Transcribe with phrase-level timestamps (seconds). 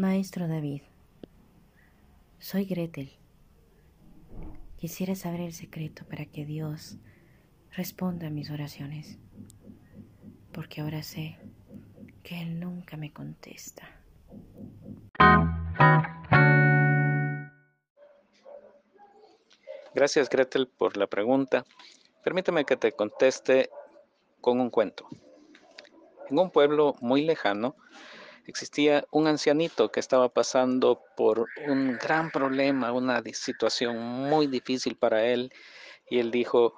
[0.00, 0.80] Maestro David,
[2.38, 3.12] soy Gretel.
[4.78, 6.96] Quisiera saber el secreto para que Dios
[7.72, 9.18] responda a mis oraciones,
[10.52, 11.36] porque ahora sé
[12.22, 13.90] que Él nunca me contesta.
[19.94, 21.66] Gracias Gretel por la pregunta.
[22.24, 23.68] Permítame que te conteste
[24.40, 25.06] con un cuento.
[26.30, 27.76] En un pueblo muy lejano
[28.46, 35.26] existía un ancianito que estaba pasando por un gran problema, una situación muy difícil para
[35.26, 35.52] él.
[36.08, 36.74] Y él dijo,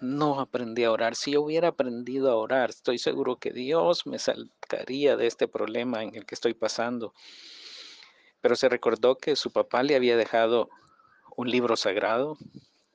[0.00, 1.14] no aprendí a orar.
[1.14, 6.02] Si yo hubiera aprendido a orar, estoy seguro que Dios me sacaría de este problema
[6.02, 7.14] en el que estoy pasando.
[8.40, 10.68] Pero se recordó que su papá le había dejado
[11.36, 12.36] un libro sagrado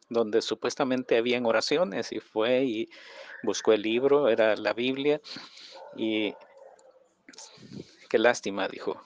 [0.10, 2.90] donde supuestamente habían oraciones y fue y
[3.44, 5.22] buscó el libro, era la Biblia
[5.96, 6.34] y
[8.10, 9.04] qué lástima, dijo.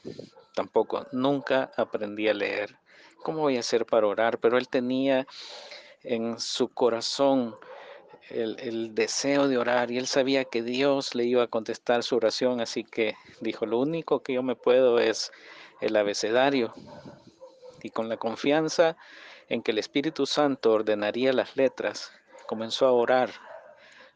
[0.55, 2.77] Tampoco, nunca aprendí a leer.
[3.23, 4.39] ¿Cómo voy a hacer para orar?
[4.39, 5.25] Pero él tenía
[6.03, 7.55] en su corazón
[8.29, 12.61] el, deseo de orar y él sabía que Dios le iba a contestar su oración,
[12.61, 15.31] así que dijo, lo único que yo me puedo es
[15.81, 16.73] el abecedario.
[17.81, 18.95] Y con la confianza
[19.49, 22.11] en que el Espíritu Santo ordenaría las letras,
[22.47, 23.29] comenzó a orar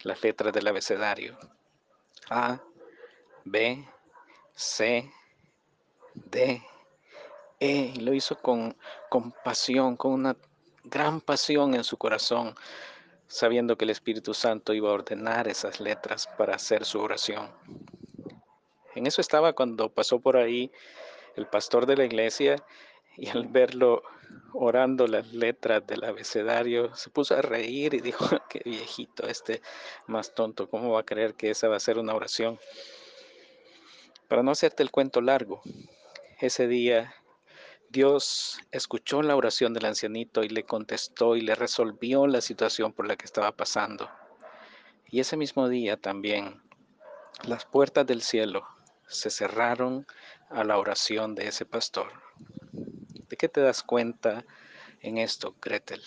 [0.03, 1.38] las letras del abecedario.
[2.30, 2.61] A,
[3.44, 3.88] B,
[4.58, 5.08] C,
[6.16, 6.63] D,
[7.59, 7.91] E.
[7.94, 8.75] Y lo hizo con,
[9.08, 10.36] con pasión, con una
[10.83, 12.55] gran pasión en su corazón,
[13.28, 17.52] sabiendo que el Espíritu Santo iba a ordenar esas letras para hacer su oración.
[18.95, 20.72] En eso estaba cuando pasó por ahí
[21.35, 22.55] el pastor de la iglesia
[23.16, 24.02] y al verlo
[24.53, 29.61] orando las letras del abecedario, se puso a reír y dijo, qué viejito este
[30.08, 32.59] más tonto, ¿cómo va a creer que esa va a ser una oración?
[34.28, 35.61] Para no hacerte el cuento largo,
[36.39, 37.13] ese día
[37.90, 43.07] Dios escuchó la oración del ancianito y le contestó y le resolvió la situación por
[43.07, 44.09] la que estaba pasando.
[45.09, 46.62] Y ese mismo día también
[47.46, 48.68] las puertas del cielo
[49.07, 50.06] se cerraron
[50.50, 52.12] a la oración de ese pastor.
[53.30, 54.44] ¿De qué te das cuenta
[55.00, 56.03] en esto, Gretel?